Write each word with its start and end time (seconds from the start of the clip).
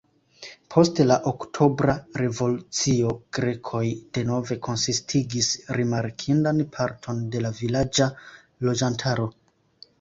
Post 0.75 1.01
la 1.09 1.17
Oktobra 1.31 1.95
revolucio 2.21 3.11
grekoj 3.39 3.83
denove 4.19 4.59
konsistigis 4.71 5.53
rimarkindan 5.83 6.67
parton 6.79 7.25
de 7.37 7.47
la 7.47 7.55
vilaĝa 7.63 8.13
loĝantaro. 8.69 9.33